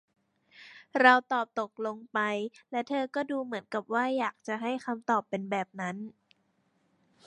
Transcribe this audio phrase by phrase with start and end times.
[0.99, 2.19] เราตอบตกลงไป
[2.71, 5.97] และเธอก็ดูเหมือนกับว่าอยากจะให้คำตอบเป็นแบบนั้น